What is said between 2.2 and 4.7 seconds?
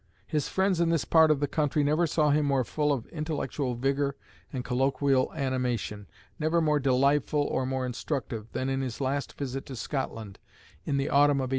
him more full of intellectual vigour and